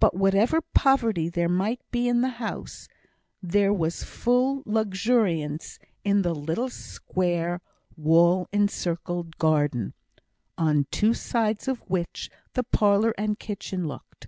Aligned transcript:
But 0.00 0.14
whatever 0.16 0.60
poverty 0.60 1.28
there 1.28 1.48
might 1.48 1.78
be 1.92 2.08
in 2.08 2.20
the 2.20 2.30
house, 2.42 2.88
there 3.40 3.72
was 3.72 4.02
full 4.02 4.64
luxuriance 4.66 5.78
in 6.02 6.22
the 6.22 6.34
little 6.34 6.68
square 6.68 7.60
wall 7.96 8.48
encircled 8.52 9.38
garden, 9.38 9.94
on 10.58 10.88
two 10.90 11.14
sides 11.14 11.68
of 11.68 11.78
which 11.88 12.28
the 12.54 12.64
parlour 12.64 13.14
and 13.16 13.38
kitchen 13.38 13.86
looked. 13.86 14.26